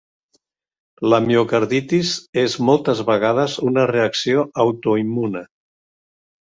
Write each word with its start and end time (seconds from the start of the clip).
La 1.13 1.19
miocarditis 1.25 2.13
és 2.47 2.57
moltes 2.71 3.05
vegades 3.13 3.59
una 3.69 3.87
reacció 3.95 4.49
autoimmune. 4.67 5.47